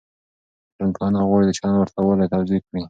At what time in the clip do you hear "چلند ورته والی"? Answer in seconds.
1.57-2.27